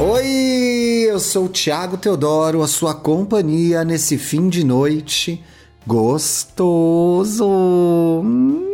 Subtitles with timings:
[0.00, 5.44] Oi, eu sou o Thiago Teodoro, a sua companhia nesse fim de noite
[5.84, 7.44] gostoso.
[8.24, 8.64] Hum,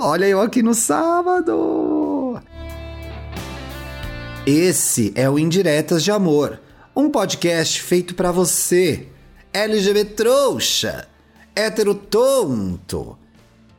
[0.00, 2.40] olha eu aqui no sábado.
[4.46, 6.58] Esse é o Indiretas de Amor,
[6.96, 9.06] um podcast feito para você,
[9.52, 11.06] LGBT trouxa,
[11.54, 13.18] hétero tonto,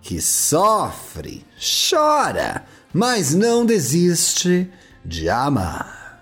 [0.03, 4.69] que sofre, chora, mas não desiste
[5.05, 6.21] de amar.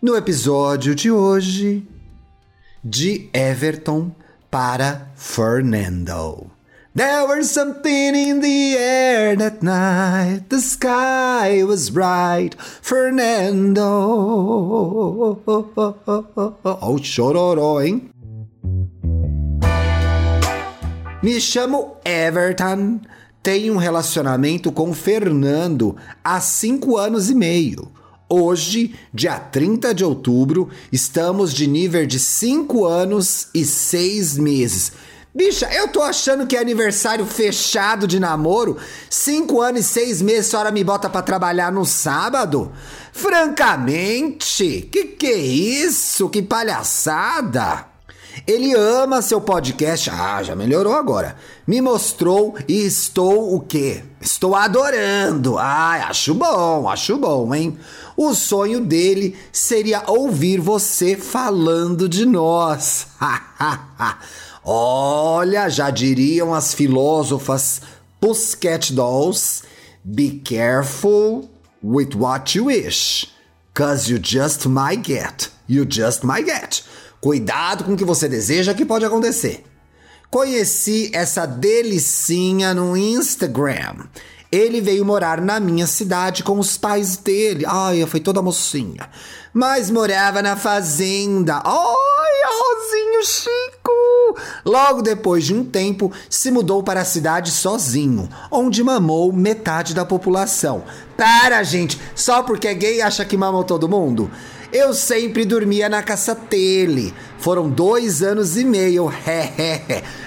[0.00, 1.82] No episódio de hoje,
[2.82, 4.14] de Everton
[4.50, 6.50] para Fernando.
[6.94, 10.48] There was something in the air that night.
[10.48, 12.54] The sky was bright.
[12.60, 13.82] Fernando.
[16.64, 18.10] Oh, chororó, hein?
[21.20, 23.04] Me chamo Everton.
[23.44, 27.92] Tenho um relacionamento com Fernando há cinco anos e meio.
[28.26, 34.92] Hoje, dia 30 de outubro, estamos de nível de 5 anos e 6 meses.
[35.34, 38.78] Bicha, eu tô achando que é aniversário fechado de namoro.
[39.10, 42.72] Cinco anos e seis meses, a senhora me bota pra trabalhar no sábado?
[43.12, 46.30] Francamente, que que é isso?
[46.30, 47.93] Que palhaçada!
[48.46, 50.10] Ele ama seu podcast.
[50.10, 51.36] Ah, já melhorou agora.
[51.66, 54.02] Me mostrou e estou o quê?
[54.20, 55.58] Estou adorando.
[55.58, 57.78] Ah, acho bom, acho bom, hein?
[58.16, 63.06] O sonho dele seria ouvir você falando de nós.
[64.64, 67.82] Olha, já diriam as filósofas
[68.20, 69.62] Pussycat Dolls,
[70.02, 71.50] be careful
[71.82, 73.26] with what you wish,
[73.74, 75.50] cause you just might get.
[75.66, 76.82] You just might get.
[77.24, 79.64] Cuidado com o que você deseja que pode acontecer.
[80.30, 84.04] Conheci essa delicinha no Instagram.
[84.52, 87.64] Ele veio morar na minha cidade com os pais dele.
[87.66, 89.08] Ai, foi toda mocinha.
[89.54, 91.62] Mas morava na fazenda.
[91.64, 94.38] Ai, Rosinho Chico!
[94.62, 100.04] Logo depois de um tempo, se mudou para a cidade sozinho, onde mamou metade da
[100.04, 100.84] população.
[101.16, 101.98] Para, gente!
[102.14, 104.30] Só porque é gay acha que mamou todo mundo?
[104.74, 107.14] Eu sempre dormia na caça dele.
[107.38, 109.08] Foram dois anos e meio.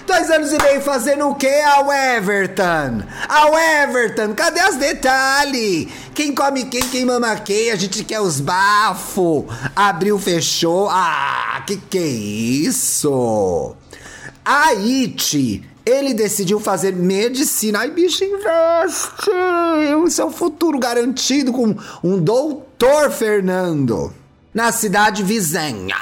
[0.08, 3.04] dois anos e meio fazendo o quê ao Everton?
[3.28, 5.90] Ao Everton, cadê as detalhes?
[6.16, 7.72] Quem come quem, quem mama quem?
[7.72, 9.46] A gente quer os bafo.
[9.76, 10.88] Abriu, fechou.
[10.90, 13.76] Ah, que que é isso?
[14.46, 17.80] Aí, Ti, ele decidiu fazer medicina.
[17.80, 20.22] Ai, bicho, investe!
[20.24, 24.14] O futuro garantido com um doutor Fernando
[24.58, 25.96] na cidade vizinha.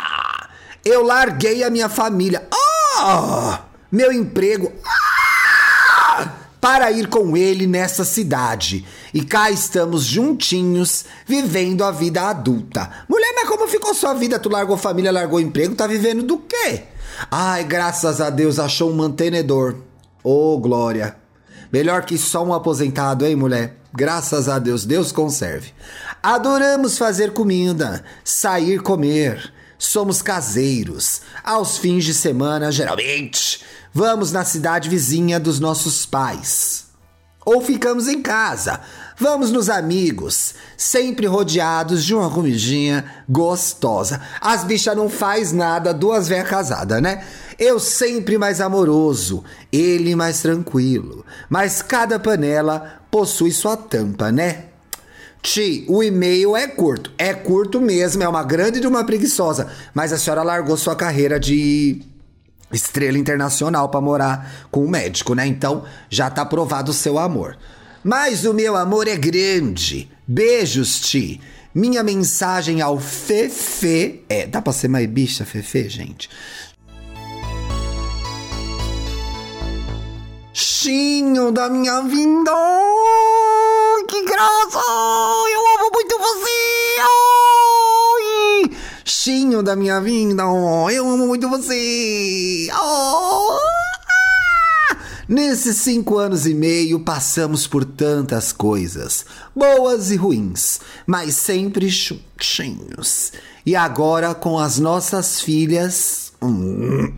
[0.86, 3.54] Eu larguei a minha família, oh,
[3.92, 6.30] meu emprego, ah,
[6.62, 8.86] para ir com ele nessa cidade.
[9.14, 12.90] E cá estamos juntinhos, vivendo a vida adulta.
[13.10, 14.40] Mulher, mas como ficou sua vida?
[14.40, 16.84] Tu largou família, largou emprego, tá vivendo do quê?
[17.30, 19.76] Ai, graças a Deus achou um mantenedor.
[20.24, 21.18] Oh, glória.
[21.74, 23.76] Melhor que só um aposentado, hein, mulher?
[23.94, 25.74] Graças a Deus, Deus conserve.
[26.28, 29.54] Adoramos fazer comida, sair comer.
[29.78, 31.22] Somos caseiros.
[31.44, 33.64] Aos fins de semana, geralmente,
[33.94, 36.88] vamos na cidade vizinha dos nossos pais.
[37.46, 38.82] Ou ficamos em casa.
[39.20, 44.20] Vamos nos amigos, sempre rodeados de uma comidinha gostosa.
[44.42, 47.24] As bichas não faz nada, duas velhas casadas, né?
[47.60, 51.24] Eu sempre mais amoroso, ele mais tranquilo.
[51.48, 54.70] Mas cada panela possui sua tampa, né?
[55.46, 57.12] Ti, o e-mail é curto.
[57.20, 59.72] É curto mesmo, é uma grande de uma preguiçosa.
[59.94, 62.02] Mas a senhora largou sua carreira de
[62.74, 65.46] estrela internacional para morar com um médico, né?
[65.46, 67.56] Então já tá provado o seu amor.
[68.04, 70.10] Mas o meu amor é grande.
[70.28, 71.40] Beijos, Ti.
[71.76, 74.48] Minha mensagem ao Fefe é.
[74.48, 76.28] Dá pra ser mais bicha, Fefe, gente?
[80.52, 82.95] Chinho da minha vinda!
[84.16, 84.80] Que graça!
[84.80, 87.02] Eu amo muito você!
[87.02, 88.72] Ai!
[89.04, 90.44] Chinho da minha vinda!
[90.90, 92.70] Eu amo muito você!
[92.82, 93.60] Oh!
[95.28, 103.34] Nesses cinco anos e meio passamos por tantas coisas, boas e ruins, mas sempre chuchinhos.
[103.66, 107.14] E agora com as nossas filhas hum,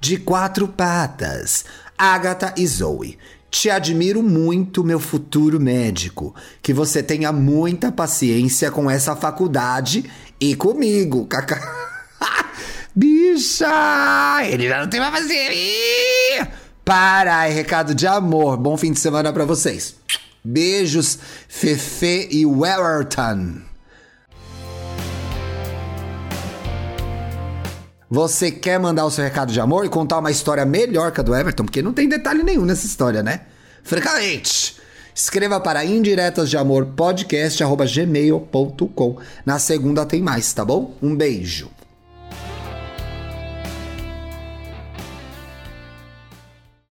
[0.00, 1.64] de quatro patas,
[1.96, 3.16] Agatha e Zoe.
[3.50, 6.34] Te admiro muito, meu futuro médico.
[6.62, 10.08] Que você tenha muita paciência com essa faculdade
[10.38, 11.60] e comigo, caca.
[12.94, 14.44] Bicha!
[14.44, 16.50] Ele já não tem mais paciência.
[16.84, 18.56] Para, é recado de amor.
[18.56, 19.96] Bom fim de semana para vocês.
[20.44, 21.18] Beijos,
[21.48, 23.69] Fefe e Wellerton.
[28.10, 31.22] Você quer mandar o seu recado de amor e contar uma história melhor que a
[31.22, 31.64] do Everton?
[31.64, 33.42] Porque não tem detalhe nenhum nessa história, né?
[33.84, 34.74] Frequente!
[35.14, 39.16] Escreva para indiretas de amor podcast@gmail.com.
[39.46, 40.96] Na segunda tem mais, tá bom?
[41.00, 41.70] Um beijo.